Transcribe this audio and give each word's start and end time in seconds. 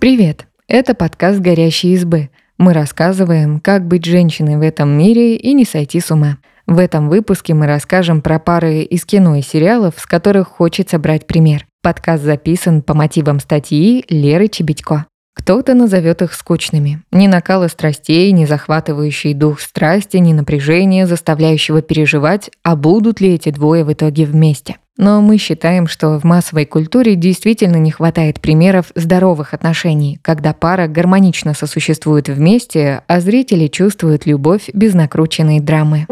Привет! 0.00 0.46
Это 0.66 0.94
подкаст 0.94 1.40
«Горящие 1.40 1.92
избы». 1.92 2.30
Мы 2.56 2.72
рассказываем, 2.72 3.60
как 3.60 3.86
быть 3.86 4.06
женщиной 4.06 4.56
в 4.56 4.62
этом 4.62 4.88
мире 4.88 5.36
и 5.36 5.52
не 5.52 5.66
сойти 5.66 6.00
с 6.00 6.10
ума. 6.10 6.38
В 6.66 6.78
этом 6.78 7.10
выпуске 7.10 7.52
мы 7.52 7.66
расскажем 7.66 8.22
про 8.22 8.38
пары 8.38 8.80
из 8.80 9.04
кино 9.04 9.36
и 9.36 9.42
сериалов, 9.42 9.96
с 9.98 10.06
которых 10.06 10.48
хочется 10.48 10.98
брать 10.98 11.26
пример. 11.26 11.66
Подкаст 11.82 12.24
записан 12.24 12.80
по 12.80 12.94
мотивам 12.94 13.40
статьи 13.40 14.06
Леры 14.08 14.48
Чебедько. 14.48 15.04
Кто-то 15.34 15.74
назовет 15.74 16.22
их 16.22 16.34
скучными. 16.34 17.02
Ни 17.12 17.26
накала 17.26 17.68
страстей, 17.68 18.30
ни 18.32 18.44
захватывающий 18.44 19.32
дух 19.32 19.60
страсти, 19.60 20.16
ни 20.18 20.32
напряжения, 20.32 21.06
заставляющего 21.06 21.82
переживать, 21.82 22.50
а 22.62 22.76
будут 22.76 23.20
ли 23.20 23.34
эти 23.34 23.50
двое 23.50 23.84
в 23.84 23.92
итоге 23.92 24.26
вместе. 24.26 24.76
Но 24.96 25.22
мы 25.22 25.38
считаем, 25.38 25.86
что 25.86 26.18
в 26.18 26.24
массовой 26.24 26.66
культуре 26.66 27.14
действительно 27.14 27.76
не 27.76 27.90
хватает 27.90 28.40
примеров 28.40 28.92
здоровых 28.94 29.54
отношений, 29.54 30.18
когда 30.20 30.52
пара 30.52 30.88
гармонично 30.88 31.54
сосуществует 31.54 32.28
вместе, 32.28 33.02
а 33.06 33.20
зрители 33.20 33.68
чувствуют 33.68 34.26
любовь 34.26 34.68
без 34.74 34.92
накрученной 34.92 35.60
драмы. 35.60 36.06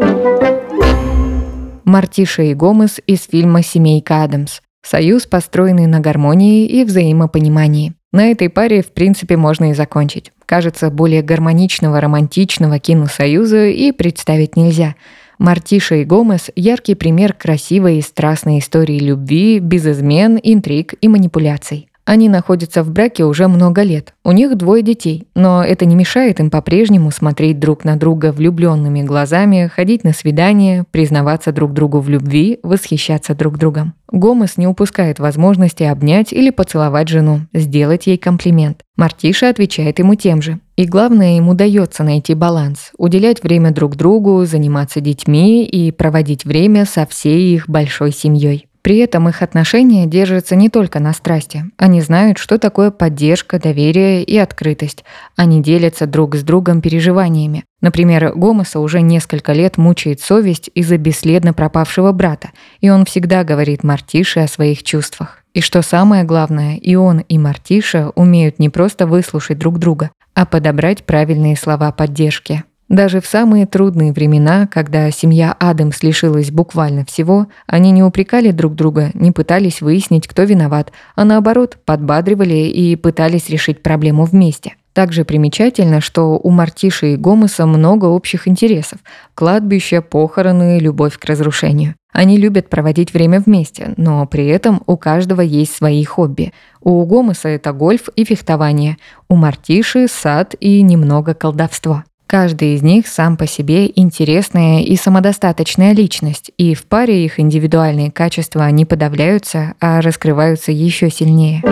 Мартиша 1.83 2.43
и 2.43 2.53
Гомес 2.53 2.99
из 3.05 3.23
фильма 3.23 3.63
«Семейка 3.63 4.23
Адамс». 4.23 4.61
Союз, 4.81 5.25
построенный 5.25 5.87
на 5.87 5.99
гармонии 5.99 6.65
и 6.65 6.83
взаимопонимании. 6.83 7.93
На 8.11 8.31
этой 8.31 8.49
паре, 8.49 8.81
в 8.81 8.91
принципе, 8.91 9.37
можно 9.37 9.71
и 9.71 9.73
закончить. 9.73 10.31
Кажется, 10.45 10.89
более 10.89 11.21
гармоничного, 11.21 12.01
романтичного 12.01 12.79
киносоюза 12.79 13.67
и 13.67 13.91
представить 13.91 14.55
нельзя. 14.55 14.95
Мартиша 15.37 15.95
и 15.95 16.05
Гомес– 16.05 16.49
яркий 16.55 16.95
пример 16.95 17.33
красивой 17.33 17.99
и 17.99 18.01
страстной 18.01 18.59
истории 18.59 18.99
любви, 18.99 19.59
без 19.59 19.85
измен, 19.85 20.39
интриг 20.41 20.95
и 20.99 21.07
манипуляций. 21.07 21.88
Они 22.09 22.27
находятся 22.27 22.81
в 22.81 22.89
браке 22.89 23.23
уже 23.23 23.47
много 23.47 23.83
лет. 23.83 24.15
У 24.23 24.31
них 24.31 24.57
двое 24.57 24.81
детей, 24.81 25.27
но 25.35 25.63
это 25.63 25.85
не 25.85 25.93
мешает 25.93 26.39
им 26.39 26.49
по-прежнему 26.49 27.11
смотреть 27.11 27.59
друг 27.59 27.83
на 27.83 27.97
друга 27.97 28.31
влюбленными 28.31 29.03
глазами, 29.03 29.69
ходить 29.71 30.03
на 30.03 30.11
свидания, 30.11 30.85
признаваться 30.89 31.51
друг 31.51 31.71
другу 31.73 31.99
в 31.99 32.09
любви, 32.09 32.57
восхищаться 32.63 33.35
друг 33.35 33.59
другом. 33.59 33.93
Гомес 34.11 34.57
не 34.57 34.65
упускает 34.65 35.19
возможности 35.19 35.83
обнять 35.83 36.33
или 36.33 36.49
поцеловать 36.49 37.09
жену, 37.09 37.41
сделать 37.53 38.07
ей 38.07 38.17
комплимент. 38.17 38.81
Мартиша 38.97 39.47
отвечает 39.47 39.99
ему 39.99 40.15
тем 40.15 40.41
же. 40.41 40.59
И 40.77 40.85
главное, 40.85 41.35
ему 41.35 41.51
удается 41.51 42.03
найти 42.03 42.33
баланс, 42.33 42.89
уделять 42.97 43.43
время 43.43 43.69
друг 43.69 43.95
другу, 43.95 44.45
заниматься 44.45 44.99
детьми 44.99 45.63
и 45.63 45.91
проводить 45.91 46.43
время 46.43 46.85
со 46.85 47.05
всей 47.05 47.53
их 47.53 47.69
большой 47.69 48.11
семьей. 48.11 48.68
При 48.81 48.97
этом 48.97 49.27
их 49.27 49.41
отношения 49.41 50.05
держатся 50.05 50.55
не 50.55 50.69
только 50.69 50.99
на 50.99 51.13
страсти. 51.13 51.65
Они 51.77 52.01
знают, 52.01 52.37
что 52.37 52.57
такое 52.57 52.91
поддержка, 52.91 53.59
доверие 53.59 54.23
и 54.23 54.37
открытость. 54.37 55.03
Они 55.35 55.61
делятся 55.61 56.07
друг 56.07 56.35
с 56.35 56.43
другом 56.43 56.81
переживаниями. 56.81 57.65
Например, 57.81 58.33
Гомеса 58.35 58.79
уже 58.79 59.01
несколько 59.01 59.53
лет 59.53 59.77
мучает 59.77 60.21
совесть 60.21 60.69
из-за 60.75 60.97
бесследно 60.97 61.53
пропавшего 61.53 62.11
брата, 62.11 62.49
и 62.81 62.89
он 62.89 63.05
всегда 63.05 63.43
говорит 63.43 63.83
Мартише 63.83 64.41
о 64.41 64.47
своих 64.47 64.83
чувствах. 64.83 65.43
И 65.53 65.61
что 65.61 65.81
самое 65.81 66.23
главное, 66.23 66.77
и 66.77 66.95
он, 66.95 67.19
и 67.19 67.37
Мартиша 67.37 68.11
умеют 68.15 68.59
не 68.59 68.69
просто 68.69 69.07
выслушать 69.07 69.57
друг 69.57 69.79
друга, 69.79 70.11
а 70.35 70.45
подобрать 70.45 71.03
правильные 71.03 71.57
слова 71.57 71.91
поддержки. 71.91 72.63
Даже 72.89 73.21
в 73.21 73.27
самые 73.27 73.67
трудные 73.67 74.11
времена, 74.11 74.67
когда 74.67 75.11
семья 75.11 75.55
Адамс 75.59 76.01
лишилась 76.01 76.49
буквально 76.49 77.05
всего, 77.05 77.47
они 77.67 77.91
не 77.91 78.01
упрекали 78.01 78.49
друг 78.49 78.73
друга, 78.73 79.11
не 79.13 79.31
пытались 79.31 79.81
выяснить, 79.81 80.27
кто 80.27 80.41
виноват, 80.41 80.91
а 81.15 81.23
наоборот, 81.23 81.77
подбадривали 81.85 82.55
и 82.55 82.95
пытались 82.95 83.47
решить 83.49 83.83
проблему 83.83 84.25
вместе. 84.25 84.73
Также 84.93 85.23
примечательно, 85.23 86.01
что 86.01 86.39
у 86.41 86.49
Мартиши 86.49 87.13
и 87.13 87.15
Гомеса 87.15 87.67
много 87.67 88.05
общих 88.05 88.47
интересов– 88.47 88.99
кладбище, 89.35 90.01
похороны, 90.01 90.79
любовь 90.79 91.17
к 91.19 91.25
разрушению. 91.25 91.93
Они 92.11 92.37
любят 92.37 92.69
проводить 92.69 93.13
время 93.13 93.39
вместе, 93.39 93.93
но 93.97 94.25
при 94.25 94.47
этом 94.47 94.81
у 94.87 94.97
каждого 94.97 95.41
есть 95.41 95.75
свои 95.75 96.03
хобби. 96.03 96.53
У 96.81 97.05
Гомеса 97.05 97.49
это 97.49 97.71
гольф 97.71 98.09
и 98.15 98.25
фехтование, 98.25 98.97
у 99.29 99.35
Мартиши– 99.35 100.07
сад 100.09 100.55
и 100.59 100.81
немного 100.81 101.35
колдовства. 101.35 102.03
Каждый 102.29 102.75
из 102.75 102.83
них 102.83 103.07
сам 103.07 103.37
по 103.37 103.47
себе 103.47 103.91
интересная 103.95 104.83
и 104.83 104.95
самодостаточная 104.95 105.93
личность, 105.93 106.51
и 106.59 106.75
в 106.75 106.85
паре 106.85 107.25
их 107.25 107.39
индивидуальные 107.39 108.11
качества 108.11 108.69
не 108.69 108.85
подавляются, 108.85 109.73
а 109.79 109.99
раскрываются 109.99 110.71
еще 110.71 111.09
сильнее. 111.09 111.63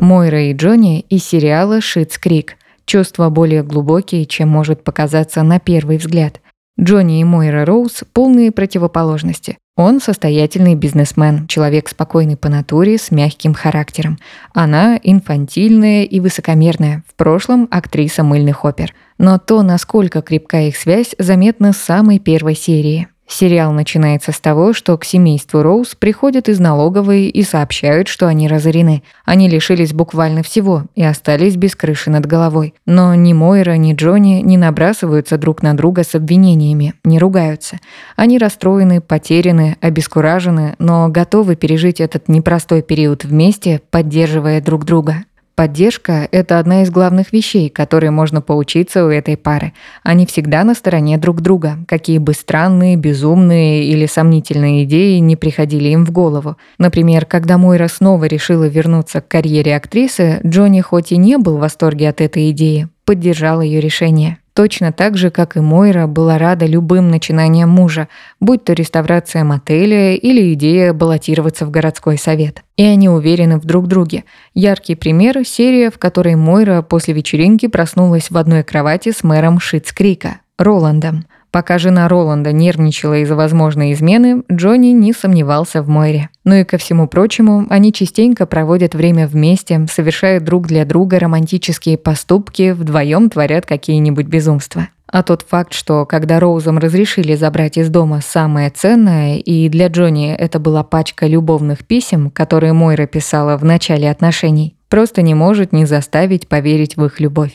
Мойра 0.00 0.42
и 0.46 0.52
Джонни 0.52 1.02
из 1.08 1.24
сериала 1.24 1.80
«Шитс 1.80 2.18
Крик». 2.18 2.56
Чувства 2.86 3.28
более 3.28 3.62
глубокие, 3.62 4.26
чем 4.26 4.48
может 4.48 4.82
показаться 4.82 5.44
на 5.44 5.60
первый 5.60 5.98
взгляд. 5.98 6.40
Джонни 6.80 7.20
и 7.20 7.24
Мойра 7.24 7.64
Роуз– 7.64 8.04
полные 8.12 8.52
противоположности. 8.52 9.58
Он 9.76 10.00
состоятельный 10.00 10.74
бизнесмен, 10.74 11.46
человек 11.48 11.88
спокойный 11.88 12.36
по 12.36 12.48
натуре, 12.48 12.98
с 12.98 13.10
мягким 13.10 13.52
характером. 13.52 14.18
Она 14.52 14.98
инфантильная 15.02 16.04
и 16.04 16.20
высокомерная, 16.20 17.02
в 17.08 17.14
прошлом 17.14 17.68
актриса 17.70 18.22
мыльных 18.22 18.64
опер. 18.64 18.94
Но 19.18 19.38
то, 19.38 19.62
насколько 19.62 20.22
крепка 20.22 20.62
их 20.62 20.76
связь, 20.76 21.14
заметно 21.18 21.72
с 21.72 21.78
самой 21.78 22.20
первой 22.20 22.54
серии. 22.54 23.08
Сериал 23.28 23.72
начинается 23.72 24.32
с 24.32 24.40
того, 24.40 24.72
что 24.72 24.96
к 24.96 25.04
семейству 25.04 25.62
Роуз 25.62 25.94
приходят 25.94 26.48
из 26.48 26.58
налоговой 26.58 27.26
и 27.26 27.42
сообщают, 27.42 28.08
что 28.08 28.26
они 28.26 28.48
разорены. 28.48 29.02
Они 29.26 29.48
лишились 29.48 29.92
буквально 29.92 30.42
всего 30.42 30.84
и 30.94 31.04
остались 31.04 31.56
без 31.56 31.76
крыши 31.76 32.10
над 32.10 32.24
головой. 32.24 32.74
Но 32.86 33.14
ни 33.14 33.34
Мойра, 33.34 33.76
ни 33.76 33.92
Джонни 33.92 34.40
не 34.40 34.56
набрасываются 34.56 35.36
друг 35.36 35.62
на 35.62 35.76
друга 35.76 36.04
с 36.04 36.14
обвинениями, 36.14 36.94
не 37.04 37.18
ругаются. 37.18 37.78
Они 38.16 38.38
расстроены, 38.38 39.02
потеряны, 39.02 39.76
обескуражены, 39.82 40.74
но 40.78 41.08
готовы 41.08 41.54
пережить 41.54 42.00
этот 42.00 42.28
непростой 42.28 42.80
период 42.80 43.24
вместе, 43.24 43.82
поддерживая 43.90 44.62
друг 44.62 44.86
друга. 44.86 45.24
Поддержка– 45.58 46.28
это 46.30 46.60
одна 46.60 46.82
из 46.82 46.90
главных 46.90 47.32
вещей, 47.32 47.68
которые 47.68 48.12
можно 48.12 48.40
поучиться 48.40 49.04
у 49.04 49.08
этой 49.08 49.36
пары. 49.36 49.72
Они 50.04 50.24
всегда 50.24 50.62
на 50.62 50.72
стороне 50.72 51.18
друг 51.18 51.40
друга, 51.40 51.78
какие 51.88 52.18
бы 52.18 52.32
странные, 52.32 52.94
безумные 52.94 53.82
или 53.86 54.06
сомнительные 54.06 54.84
идеи 54.84 55.18
не 55.18 55.34
приходили 55.34 55.88
им 55.88 56.06
в 56.06 56.12
голову. 56.12 56.56
Например, 56.78 57.26
когда 57.26 57.58
Мойра 57.58 57.88
снова 57.88 58.26
решила 58.26 58.68
вернуться 58.68 59.20
к 59.20 59.26
карьере 59.26 59.74
актрисы, 59.74 60.40
Джонни 60.46 60.80
хоть 60.80 61.10
и 61.10 61.16
не 61.16 61.38
был 61.38 61.56
в 61.56 61.60
восторге 61.62 62.08
от 62.10 62.20
этой 62.20 62.52
идеи, 62.52 62.86
поддержал 63.04 63.60
ее 63.60 63.80
решение. 63.80 64.38
Точно 64.58 64.90
так 64.90 65.16
же, 65.16 65.30
как 65.30 65.56
и 65.56 65.60
Мойра 65.60 66.08
была 66.08 66.36
рада 66.36 66.66
любым 66.66 67.12
начинаниям 67.12 67.70
мужа, 67.70 68.08
будь 68.40 68.64
то 68.64 68.72
реставрация 68.72 69.44
мотеля 69.44 70.16
или 70.16 70.52
идея 70.54 70.92
баллотироваться 70.92 71.64
в 71.64 71.70
городской 71.70 72.18
совет. 72.18 72.64
И 72.76 72.82
они 72.82 73.08
уверены 73.08 73.58
в 73.58 73.64
друг 73.64 73.86
друге. 73.86 74.24
Яркий 74.54 74.96
пример– 74.96 75.44
серия, 75.46 75.92
в 75.92 75.98
которой 76.00 76.34
Мойра 76.34 76.82
после 76.82 77.14
вечеринки 77.14 77.68
проснулась 77.68 78.32
в 78.32 78.36
одной 78.36 78.64
кровати 78.64 79.12
с 79.12 79.22
мэром 79.22 79.60
Шитскрика, 79.60 80.40
Роландом– 80.58 81.26
Пока 81.50 81.78
жена 81.78 82.08
Роланда 82.08 82.52
нервничала 82.52 83.18
из-за 83.18 83.34
возможной 83.34 83.92
измены, 83.92 84.42
Джонни 84.52 84.88
не 84.88 85.12
сомневался 85.12 85.82
в 85.82 85.88
Мойре. 85.88 86.28
Ну 86.44 86.54
и 86.56 86.64
ко 86.64 86.76
всему 86.76 87.08
прочему, 87.08 87.66
они 87.70 87.92
частенько 87.92 88.46
проводят 88.46 88.94
время 88.94 89.26
вместе, 89.26 89.86
совершают 89.90 90.44
друг 90.44 90.66
для 90.66 90.84
друга 90.84 91.18
романтические 91.18 91.96
поступки, 91.96 92.72
вдвоем 92.72 93.30
творят 93.30 93.64
какие-нибудь 93.64 94.26
безумства. 94.26 94.88
А 95.10 95.22
тот 95.22 95.40
факт, 95.40 95.72
что 95.72 96.04
когда 96.04 96.38
Роузам 96.38 96.76
разрешили 96.76 97.34
забрать 97.34 97.78
из 97.78 97.88
дома 97.88 98.20
самое 98.20 98.68
ценное, 98.68 99.36
и 99.38 99.70
для 99.70 99.88
Джонни 99.88 100.34
это 100.34 100.58
была 100.58 100.84
пачка 100.84 101.26
любовных 101.26 101.86
писем, 101.86 102.30
которые 102.30 102.74
Мойра 102.74 103.06
писала 103.06 103.56
в 103.56 103.64
начале 103.64 104.10
отношений, 104.10 104.76
просто 104.90 105.22
не 105.22 105.34
может 105.34 105.72
не 105.72 105.86
заставить 105.86 106.46
поверить 106.46 106.98
в 106.98 107.04
их 107.06 107.20
любовь. 107.20 107.52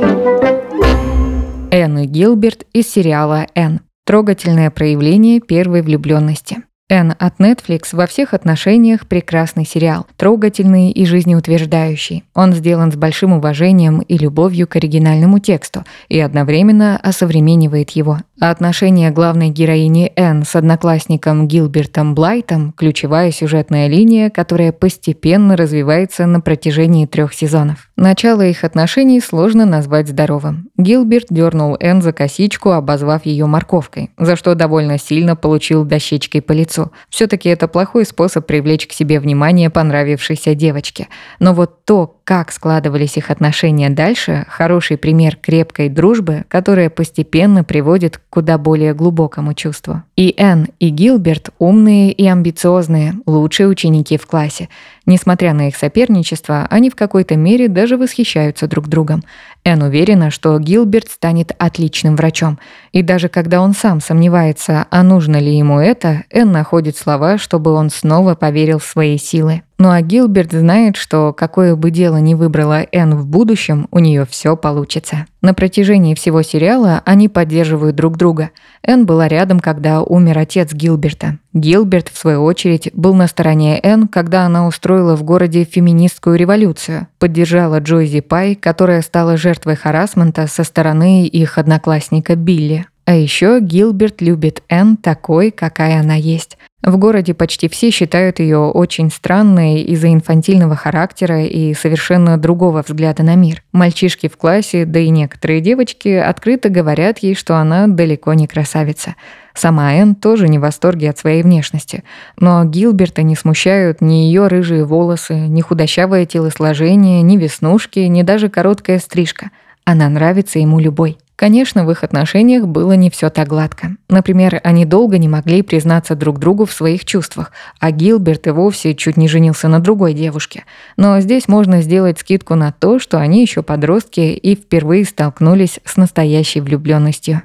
Энн 1.70 2.04
Гилберт 2.06 2.66
из 2.74 2.92
сериала 2.92 3.48
«Энн». 3.54 3.82
Трогательное 4.06 4.70
проявление 4.70 5.40
первой 5.40 5.82
влюбленности. 5.82 6.58
Энн 6.90 7.14
от 7.18 7.40
Netflix 7.40 7.88
во 7.94 8.06
всех 8.06 8.34
отношениях 8.34 9.08
прекрасный 9.08 9.66
сериал, 9.66 10.06
трогательный 10.18 10.92
и 10.92 11.06
жизнеутверждающий. 11.06 12.26
Он 12.36 12.52
сделан 12.52 12.92
с 12.92 12.98
большим 12.98 13.32
уважением 13.32 14.02
и 14.02 14.18
любовью 14.18 14.68
к 14.68 14.76
оригинальному 14.76 15.40
тексту 15.40 15.86
и 16.10 16.20
одновременно 16.20 16.98
осовременивает 16.98 17.92
его. 17.92 18.18
А 18.42 18.50
отношения 18.50 19.12
главной 19.12 19.50
героини 19.50 20.12
Энн 20.16 20.44
с 20.44 20.56
одноклассником 20.56 21.48
Гилбертом 21.48 22.16
Блайтом– 22.16 22.74
ключевая 22.78 23.32
сюжетная 23.32 23.88
линия, 23.88 24.32
которая 24.32 24.72
постепенно 24.72 25.56
развивается 25.56 26.26
на 26.26 26.42
протяжении 26.42 27.06
трех 27.06 27.34
сезонов. 27.34 27.90
Начало 27.96 28.42
их 28.42 28.64
отношений 28.64 29.22
сложно 29.22 29.66
назвать 29.66 30.10
здоровым. 30.10 30.70
Гилберт 30.78 31.28
дернул 31.30 31.78
Энн 31.80 32.02
за 32.02 32.12
косичку, 32.12 32.72
обозвав 32.72 33.28
ее 33.28 33.46
морковкой, 33.46 34.10
за 34.18 34.36
что 34.36 34.56
довольно 34.56 34.98
сильно 34.98 35.36
получил 35.36 35.86
дощечкой 35.86 36.42
по 36.42 36.54
лицу. 36.54 36.92
все 37.10 37.28
таки 37.28 37.50
это 37.50 37.68
плохой 37.68 38.04
способ 38.06 38.48
привлечь 38.48 38.88
к 38.88 38.94
себе 38.94 39.20
внимание 39.20 39.70
понравившейся 39.70 40.56
девочки. 40.56 41.08
Но 41.40 41.54
вот 41.54 41.86
то, 41.86 42.18
как 42.24 42.52
складывались 42.52 43.18
их 43.18 43.30
отношения 43.30 43.92
дальше, 43.92 44.46
хороший 44.50 44.98
пример 44.98 45.36
крепкой 45.36 45.90
дружбы, 45.90 46.46
которая 46.48 46.90
постепенно 46.90 47.64
приводит 47.64 48.18
к 48.18 48.33
куда 48.34 48.58
более 48.58 48.96
глубокому 48.96 49.54
чувству. 49.54 50.02
И 50.16 50.34
Энн, 50.38 50.70
и 50.80 50.90
Гилберт 50.90 51.52
умные 51.60 52.12
и 52.12 52.26
амбициозные, 52.26 53.14
лучшие 53.28 53.68
ученики 53.68 54.18
в 54.18 54.26
классе. 54.26 54.70
Несмотря 55.06 55.54
на 55.54 55.68
их 55.68 55.76
соперничество, 55.76 56.66
они 56.70 56.90
в 56.90 56.96
какой-то 56.96 57.36
мере 57.36 57.68
даже 57.68 57.98
восхищаются 57.98 58.68
друг 58.68 58.88
другом. 58.88 59.22
Энн 59.66 59.84
уверена, 59.84 60.32
что 60.32 60.58
Гилберт 60.60 61.10
станет 61.10 61.54
отличным 61.58 62.16
врачом. 62.16 62.58
И 62.94 63.02
даже 63.02 63.28
когда 63.28 63.62
он 63.62 63.74
сам 63.74 64.00
сомневается, 64.00 64.86
а 64.90 65.04
нужно 65.04 65.38
ли 65.38 65.58
ему 65.58 65.80
это, 65.80 66.24
Энн 66.30 66.54
находит 66.54 66.96
слова, 66.96 67.38
чтобы 67.38 67.74
он 67.74 67.90
снова 67.90 68.36
поверил 68.36 68.80
в 68.80 68.86
свои 68.86 69.18
силы. 69.18 69.64
Ну 69.78 69.90
а 69.90 70.02
Гилберт 70.02 70.54
знает, 70.54 70.96
что 70.96 71.34
какое 71.34 71.76
бы 71.76 71.92
дело 71.92 72.18
ни 72.18 72.36
выбрала 72.36 72.86
Энн 72.94 73.16
в 73.16 73.28
будущем, 73.28 73.90
у 73.92 74.00
нее 74.00 74.26
все 74.26 74.56
получится. 74.56 75.26
На 75.42 75.54
протяжении 75.54 76.16
всего 76.16 76.42
сериала 76.42 77.02
они 77.04 77.28
поддерживают 77.28 77.98
друг 77.98 78.16
друга. 78.16 78.52
Энн 78.86 79.06
была 79.06 79.28
рядом, 79.30 79.60
когда 79.60 80.02
умер 80.02 80.38
отец 80.40 80.74
Гилберта. 80.74 81.40
Гилберт, 81.54 82.10
в 82.10 82.18
свою 82.18 82.44
очередь, 82.44 82.90
был 82.94 83.14
на 83.14 83.28
стороне 83.28 83.80
Энн, 83.82 84.08
когда 84.08 84.46
она 84.46 84.68
устроила 84.68 85.16
в 85.16 85.24
городе 85.24 85.64
феминистскую 85.64 86.36
революцию. 86.36 87.08
Поддержала 87.18 87.80
Джойзи 87.80 88.20
Пай, 88.20 88.56
которая 88.56 89.02
стала 89.02 89.38
жертвой 89.38 89.76
харасмента 89.76 90.48
со 90.48 90.64
стороны 90.64 91.26
их 91.26 91.58
одноклассника 91.58 92.36
Билли. 92.36 92.86
А 93.06 93.16
еще 93.16 93.60
Гилберт 93.62 94.22
любит 94.22 94.64
Энн 94.70 94.98
такой, 94.98 95.52
какая 95.52 96.00
она 96.00 96.16
есть. 96.16 96.58
В 96.84 96.98
городе 96.98 97.34
почти 97.34 97.70
все 97.70 97.92
считают 97.92 98.40
ее 98.40 98.58
очень 98.58 99.10
странной 99.10 99.84
из-за 99.84 100.12
инфантильного 100.12 100.76
характера 100.76 101.46
и 101.46 101.74
совершенно 101.74 102.38
другого 102.38 102.84
взгляда 102.86 103.24
на 103.24 103.36
мир. 103.36 103.64
Мальчишки 103.72 104.28
в 104.28 104.36
классе, 104.36 104.84
да 104.84 105.00
и 105.00 105.08
некоторые 105.08 105.62
девочки 105.62 106.10
открыто 106.10 106.68
говорят 106.68 107.20
ей, 107.20 107.36
что 107.36 107.56
она 107.56 107.88
далеко 107.88 108.34
не 108.34 108.48
красавица. 108.48 109.16
Сама 109.54 109.94
Энн 109.94 110.14
тоже 110.14 110.50
не 110.50 110.60
в 110.60 110.64
восторге 110.64 111.10
от 111.10 111.18
своей 111.18 111.42
внешности. 111.42 112.04
Но 112.38 112.66
Гилберта 112.66 113.24
не 113.24 113.38
смущают 113.38 114.02
ни 114.02 114.26
ее 114.26 114.48
рыжие 114.48 114.84
волосы, 114.84 115.36
ни 115.36 115.62
худощавое 115.62 116.26
телосложение, 116.26 117.22
ни 117.22 117.38
веснушки, 117.38 118.00
ни 118.00 118.24
даже 118.24 118.50
короткая 118.50 119.00
стрижка. 119.00 119.52
Она 119.86 120.10
нравится 120.10 120.60
ему 120.60 120.80
любой. 120.80 121.18
Конечно, 121.44 121.84
в 121.84 121.92
их 121.92 122.06
отношениях 122.06 122.68
было 122.68 122.94
не 122.94 123.10
все 123.10 123.30
так 123.30 123.50
гладко. 123.50 123.98
Например, 124.08 124.62
они 124.64 124.86
долго 124.86 125.18
не 125.18 125.28
могли 125.28 125.62
признаться 125.62 126.16
друг 126.16 126.40
другу 126.40 126.64
в 126.64 126.72
своих 126.72 127.04
чувствах, 127.04 127.52
а 127.82 127.92
Гилберт 127.92 128.48
и 128.48 128.52
вовсе 128.52 128.96
чуть 128.96 129.18
не 129.18 129.28
женился 129.28 129.68
на 129.68 129.82
другой 129.82 130.14
девушке. 130.14 130.64
Но 130.96 131.20
здесь 131.20 131.50
можно 131.50 131.82
сделать 131.82 132.18
скидку 132.18 132.56
на 132.56 132.72
то, 132.72 132.98
что 132.98 133.20
они 133.20 133.42
еще 133.42 133.62
подростки 133.62 134.22
и 134.22 134.56
впервые 134.56 135.04
столкнулись 135.04 135.82
с 135.84 135.98
настоящей 135.98 136.62
влюбленностью. 136.62 137.42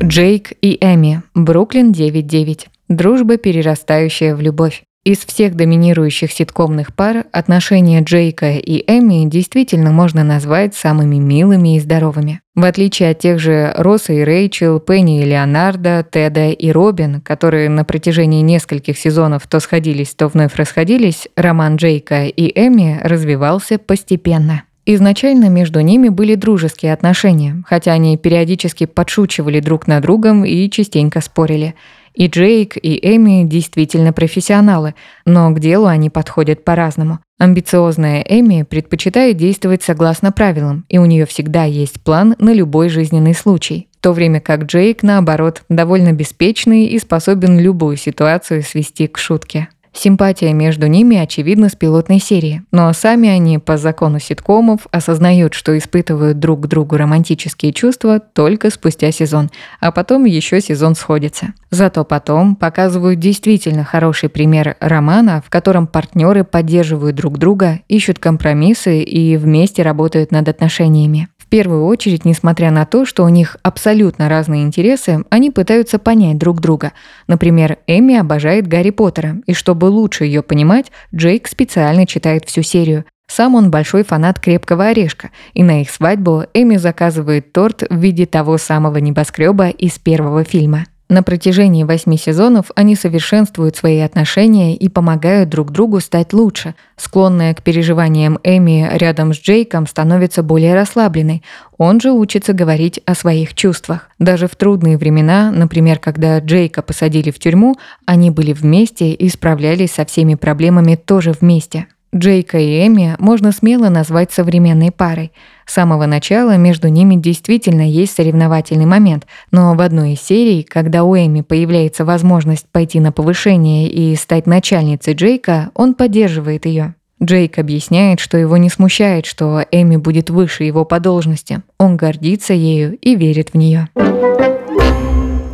Джейк 0.00 0.52
и 0.62 0.78
Эми. 0.80 1.22
Бруклин 1.34 1.90
9.9. 1.90 2.66
Дружба, 2.88 3.36
перерастающая 3.36 4.36
в 4.36 4.40
любовь. 4.40 4.84
Из 5.04 5.18
всех 5.18 5.54
доминирующих 5.54 6.30
ситкомных 6.32 6.94
пар 6.94 7.24
отношения 7.32 8.02
Джейка 8.02 8.56
и 8.56 8.84
Эми 8.86 9.28
действительно 9.28 9.90
можно 9.90 10.24
назвать 10.24 10.74
самыми 10.74 11.16
милыми 11.16 11.76
и 11.76 11.80
здоровыми. 11.80 12.40
В 12.54 12.64
отличие 12.64 13.10
от 13.10 13.20
тех 13.20 13.38
же 13.38 13.72
Росса 13.76 14.12
и 14.12 14.22
Рэйчел, 14.22 14.80
Пенни 14.80 15.22
и 15.22 15.24
Леонардо, 15.24 16.04
Теда 16.10 16.50
и 16.50 16.70
Робин, 16.72 17.20
которые 17.20 17.70
на 17.70 17.84
протяжении 17.84 18.42
нескольких 18.42 18.98
сезонов 18.98 19.46
то 19.46 19.60
сходились, 19.60 20.14
то 20.14 20.26
вновь 20.26 20.56
расходились, 20.56 21.28
роман 21.36 21.76
Джейка 21.76 22.26
и 22.26 22.52
Эми 22.54 23.00
развивался 23.02 23.78
постепенно. 23.78 24.64
Изначально 24.84 25.48
между 25.48 25.80
ними 25.80 26.08
были 26.08 26.34
дружеские 26.34 26.92
отношения, 26.92 27.62
хотя 27.66 27.92
они 27.92 28.16
периодически 28.16 28.86
подшучивали 28.86 29.60
друг 29.60 29.86
над 29.86 30.02
другом 30.02 30.44
и 30.44 30.68
частенько 30.68 31.20
спорили– 31.20 31.74
и 32.18 32.26
Джейк, 32.26 32.76
и 32.76 32.98
Эми 33.00 33.44
действительно 33.44 34.12
профессионалы, 34.12 34.94
но 35.24 35.50
к 35.50 35.60
делу 35.60 35.86
они 35.86 36.10
подходят 36.10 36.64
по-разному. 36.64 37.20
Амбициозная 37.38 38.24
Эми 38.28 38.64
предпочитает 38.64 39.36
действовать 39.36 39.84
согласно 39.84 40.32
правилам, 40.32 40.84
и 40.88 40.98
у 40.98 41.06
нее 41.06 41.26
всегда 41.26 41.62
есть 41.62 42.02
план 42.02 42.34
на 42.40 42.52
любой 42.52 42.88
жизненный 42.88 43.34
случай. 43.34 43.88
В 43.98 44.02
то 44.02 44.12
время 44.12 44.40
как 44.40 44.64
Джейк, 44.64 45.04
наоборот, 45.04 45.62
довольно 45.68 46.12
беспечный 46.12 46.86
и 46.86 46.98
способен 46.98 47.58
любую 47.58 47.96
ситуацию 47.96 48.62
свести 48.64 49.06
к 49.06 49.16
шутке. 49.16 49.68
Симпатия 49.98 50.52
между 50.52 50.86
ними 50.86 51.16
очевидна 51.16 51.68
с 51.68 51.74
пилотной 51.74 52.20
серии, 52.20 52.62
но 52.70 52.92
сами 52.92 53.28
они 53.28 53.58
по 53.58 53.76
закону 53.76 54.20
ситкомов 54.20 54.86
осознают, 54.92 55.54
что 55.54 55.76
испытывают 55.76 56.38
друг 56.38 56.60
к 56.60 56.66
другу 56.68 56.96
романтические 56.96 57.72
чувства 57.72 58.20
только 58.20 58.70
спустя 58.70 59.10
сезон, 59.10 59.50
а 59.80 59.90
потом 59.90 60.24
еще 60.24 60.60
сезон 60.60 60.94
сходится. 60.94 61.48
Зато 61.72 62.04
потом 62.04 62.54
показывают 62.54 63.18
действительно 63.18 63.82
хороший 63.82 64.28
пример 64.28 64.76
романа, 64.78 65.42
в 65.44 65.50
котором 65.50 65.88
партнеры 65.88 66.44
поддерживают 66.44 67.16
друг 67.16 67.36
друга, 67.36 67.80
ищут 67.88 68.20
компромиссы 68.20 69.02
и 69.02 69.36
вместе 69.36 69.82
работают 69.82 70.30
над 70.30 70.48
отношениями. 70.48 71.28
Первую 71.48 71.86
очередь, 71.86 72.26
несмотря 72.26 72.70
на 72.70 72.84
то, 72.84 73.06
что 73.06 73.24
у 73.24 73.28
них 73.28 73.56
абсолютно 73.62 74.28
разные 74.28 74.64
интересы, 74.64 75.24
они 75.30 75.50
пытаются 75.50 75.98
понять 75.98 76.36
друг 76.36 76.60
друга. 76.60 76.92
Например, 77.26 77.78
Эми 77.86 78.16
обожает 78.16 78.66
Гарри 78.66 78.90
Поттера, 78.90 79.40
и 79.46 79.54
чтобы 79.54 79.86
лучше 79.86 80.24
ее 80.24 80.42
понимать, 80.42 80.92
Джейк 81.14 81.48
специально 81.48 82.06
читает 82.06 82.44
всю 82.44 82.62
серию. 82.62 83.06
Сам 83.30 83.54
он 83.54 83.70
большой 83.70 84.04
фанат 84.04 84.40
крепкого 84.40 84.86
орешка, 84.86 85.30
и 85.54 85.62
на 85.62 85.80
их 85.80 85.90
свадьбу 85.90 86.44
Эми 86.52 86.76
заказывает 86.76 87.52
торт 87.52 87.82
в 87.88 87.96
виде 87.96 88.26
того 88.26 88.58
самого 88.58 88.98
небоскреба 88.98 89.68
из 89.68 89.98
первого 89.98 90.44
фильма. 90.44 90.84
На 91.10 91.22
протяжении 91.22 91.84
восьми 91.84 92.18
сезонов 92.18 92.70
они 92.74 92.94
совершенствуют 92.94 93.76
свои 93.76 94.00
отношения 94.00 94.76
и 94.76 94.90
помогают 94.90 95.48
друг 95.48 95.70
другу 95.70 96.00
стать 96.00 96.34
лучше. 96.34 96.74
Склонная 96.98 97.54
к 97.54 97.62
переживаниям 97.62 98.38
Эми 98.44 98.86
рядом 98.92 99.32
с 99.32 99.40
Джейком 99.40 99.86
становится 99.86 100.42
более 100.42 100.74
расслабленной. 100.74 101.42
Он 101.78 101.98
же 101.98 102.12
учится 102.12 102.52
говорить 102.52 103.00
о 103.06 103.14
своих 103.14 103.54
чувствах. 103.54 104.10
Даже 104.18 104.48
в 104.48 104.56
трудные 104.56 104.98
времена, 104.98 105.50
например, 105.50 105.98
когда 105.98 106.40
Джейка 106.40 106.82
посадили 106.82 107.30
в 107.30 107.38
тюрьму, 107.38 107.76
они 108.04 108.30
были 108.30 108.52
вместе 108.52 109.12
и 109.12 109.28
справлялись 109.30 109.92
со 109.92 110.04
всеми 110.04 110.34
проблемами 110.34 110.96
тоже 110.96 111.32
вместе. 111.32 111.86
Джейка 112.14 112.58
и 112.58 112.86
Эми 112.86 113.16
можно 113.18 113.52
смело 113.52 113.90
назвать 113.90 114.32
современной 114.32 114.90
парой. 114.90 115.30
С 115.66 115.74
самого 115.74 116.06
начала 116.06 116.56
между 116.56 116.88
ними 116.88 117.16
действительно 117.16 117.86
есть 117.88 118.14
соревновательный 118.14 118.86
момент, 118.86 119.26
но 119.50 119.74
в 119.74 119.80
одной 119.80 120.14
из 120.14 120.22
серий, 120.22 120.62
когда 120.62 121.04
у 121.04 121.14
Эми 121.14 121.42
появляется 121.42 122.06
возможность 122.06 122.66
пойти 122.72 122.98
на 122.98 123.12
повышение 123.12 123.88
и 123.88 124.16
стать 124.16 124.46
начальницей 124.46 125.12
Джейка, 125.12 125.70
он 125.74 125.94
поддерживает 125.94 126.64
ее. 126.64 126.94
Джейк 127.22 127.58
объясняет, 127.58 128.20
что 128.20 128.38
его 128.38 128.56
не 128.56 128.70
смущает, 128.70 129.26
что 129.26 129.64
Эми 129.70 129.96
будет 129.96 130.30
выше 130.30 130.64
его 130.64 130.84
по 130.84 131.00
должности. 131.00 131.62
Он 131.78 131.96
гордится 131.96 132.54
ею 132.54 132.96
и 132.96 133.16
верит 133.16 133.50
в 133.50 133.54
нее. 133.56 133.88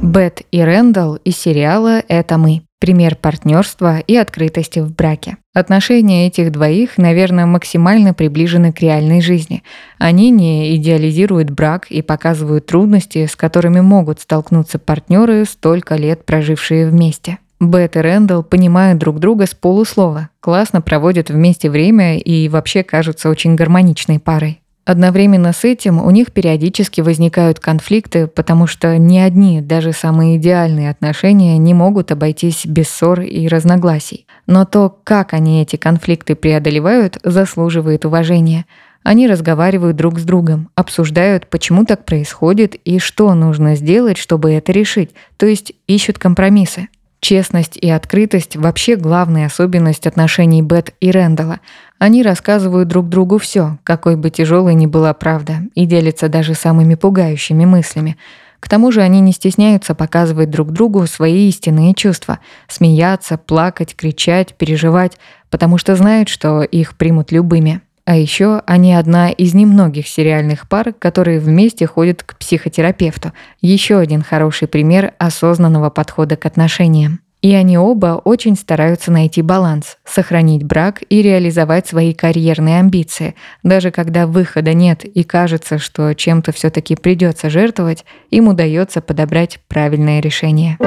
Бет 0.02 0.42
и 0.52 0.60
Рэндалл 0.60 1.16
из 1.16 1.36
сериала 1.36 2.02
«Это 2.06 2.38
мы». 2.38 2.62
Пример 2.84 3.16
партнерства 3.16 4.00
и 4.00 4.14
открытости 4.14 4.78
в 4.78 4.94
браке. 4.94 5.38
Отношения 5.54 6.26
этих 6.26 6.52
двоих, 6.52 6.98
наверное, 6.98 7.46
максимально 7.46 8.12
приближены 8.12 8.74
к 8.74 8.80
реальной 8.80 9.22
жизни. 9.22 9.62
Они 9.96 10.28
не 10.28 10.76
идеализируют 10.76 11.48
брак 11.48 11.86
и 11.86 12.02
показывают 12.02 12.66
трудности, 12.66 13.24
с 13.24 13.36
которыми 13.36 13.80
могут 13.80 14.20
столкнуться 14.20 14.78
партнеры, 14.78 15.46
столько 15.46 15.94
лет 15.94 16.26
прожившие 16.26 16.86
вместе. 16.86 17.38
Бет 17.58 17.96
и 17.96 18.00
Рэндалл 18.00 18.42
понимают 18.42 18.98
друг 18.98 19.18
друга 19.18 19.46
с 19.46 19.54
полуслова, 19.54 20.28
классно 20.40 20.82
проводят 20.82 21.30
вместе 21.30 21.70
время 21.70 22.18
и 22.18 22.50
вообще 22.50 22.82
кажутся 22.82 23.30
очень 23.30 23.54
гармоничной 23.54 24.18
парой. 24.18 24.60
Одновременно 24.84 25.54
с 25.54 25.64
этим 25.64 25.98
у 25.98 26.10
них 26.10 26.30
периодически 26.30 27.00
возникают 27.00 27.58
конфликты, 27.58 28.26
потому 28.26 28.66
что 28.66 28.98
ни 28.98 29.16
одни, 29.16 29.62
даже 29.62 29.92
самые 29.92 30.36
идеальные 30.36 30.90
отношения 30.90 31.56
не 31.56 31.72
могут 31.72 32.12
обойтись 32.12 32.66
без 32.66 32.90
ссор 32.90 33.22
и 33.22 33.48
разногласий. 33.48 34.26
Но 34.46 34.66
то, 34.66 34.94
как 35.04 35.32
они 35.32 35.62
эти 35.62 35.76
конфликты 35.76 36.34
преодолевают, 36.34 37.18
заслуживает 37.24 38.04
уважения. 38.04 38.66
Они 39.02 39.26
разговаривают 39.26 39.96
друг 39.96 40.18
с 40.18 40.24
другом, 40.24 40.68
обсуждают, 40.74 41.46
почему 41.46 41.86
так 41.86 42.04
происходит 42.04 42.74
и 42.74 42.98
что 42.98 43.32
нужно 43.34 43.76
сделать, 43.76 44.18
чтобы 44.18 44.52
это 44.52 44.72
решить, 44.72 45.10
то 45.38 45.46
есть 45.46 45.72
ищут 45.86 46.18
компромиссы. 46.18 46.88
Честность 47.24 47.78
и 47.78 47.88
открытость– 47.88 48.54
вообще 48.58 48.96
главная 48.96 49.46
особенность 49.46 50.06
отношений 50.06 50.60
Бет 50.60 50.92
и 51.00 51.10
Рэндала. 51.10 51.60
Они 51.98 52.22
рассказывают 52.22 52.86
друг 52.88 53.08
другу 53.08 53.38
все, 53.38 53.78
какой 53.82 54.16
бы 54.16 54.28
тяжелой 54.28 54.74
ни 54.74 54.84
была 54.84 55.14
правда, 55.14 55.60
и 55.74 55.86
делятся 55.86 56.28
даже 56.28 56.52
самыми 56.52 56.96
пугающими 56.96 57.64
мыслями. 57.64 58.18
К 58.60 58.68
тому 58.68 58.92
же 58.92 59.00
они 59.00 59.20
не 59.20 59.32
стесняются 59.32 59.94
показывать 59.94 60.50
друг 60.50 60.70
другу 60.72 61.06
свои 61.06 61.48
истинные 61.48 61.94
чувства– 61.94 62.40
смеяться, 62.68 63.38
плакать, 63.38 63.96
кричать, 63.96 64.54
переживать, 64.54 65.16
потому 65.48 65.78
что 65.78 65.96
знают, 65.96 66.28
что 66.28 66.60
их 66.62 66.94
примут 66.94 67.32
любыми. 67.32 67.80
А 68.06 68.16
еще 68.16 68.62
они 68.66 68.94
одна 68.94 69.30
из 69.30 69.54
немногих 69.54 70.06
сериальных 70.06 70.68
пар, 70.68 70.92
которые 70.92 71.40
вместе 71.40 71.86
ходят 71.86 72.22
к 72.22 72.36
психотерапевту. 72.36 73.32
Еще 73.62 73.98
один 73.98 74.22
хороший 74.22 74.68
пример 74.68 75.14
осознанного 75.18 75.88
подхода 75.88 76.36
к 76.36 76.44
отношениям. 76.44 77.20
И 77.40 77.52
они 77.54 77.76
оба 77.76 78.20
очень 78.24 78.56
стараются 78.56 79.10
найти 79.10 79.42
баланс, 79.42 79.98
сохранить 80.04 80.64
брак 80.64 81.02
и 81.10 81.20
реализовать 81.20 81.86
свои 81.86 82.14
карьерные 82.14 82.80
амбиции. 82.80 83.34
Даже 83.62 83.90
когда 83.90 84.26
выхода 84.26 84.72
нет 84.72 85.04
и 85.04 85.24
кажется, 85.24 85.78
что 85.78 86.14
чем-то 86.14 86.52
все 86.52 86.70
таки 86.70 86.96
придется 86.96 87.50
жертвовать, 87.50 88.04
им 88.30 88.48
удается 88.48 89.02
подобрать 89.02 89.60
правильное 89.68 90.20
решение. 90.20 90.78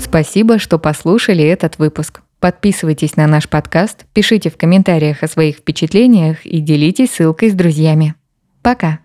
Спасибо, 0.00 0.58
что 0.58 0.78
послушали 0.78 1.44
этот 1.44 1.78
выпуск. 1.78 2.22
Подписывайтесь 2.40 3.16
на 3.16 3.26
наш 3.26 3.48
подкаст, 3.48 4.06
пишите 4.12 4.48
в 4.50 4.56
комментариях 4.56 5.22
о 5.22 5.28
своих 5.28 5.56
впечатлениях 5.56 6.46
и 6.46 6.60
делитесь 6.60 7.10
ссылкой 7.10 7.50
с 7.50 7.54
друзьями. 7.54 8.14
Пока! 8.62 9.00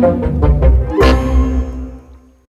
thank 0.00 0.24
you 0.24 0.39